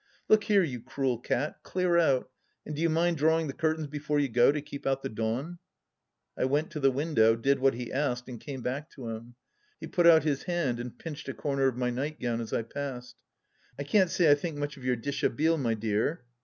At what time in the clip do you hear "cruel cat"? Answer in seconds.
0.81-1.57